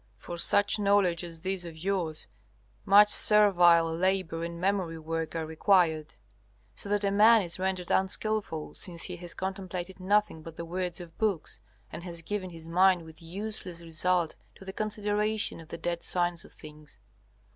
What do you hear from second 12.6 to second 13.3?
mind with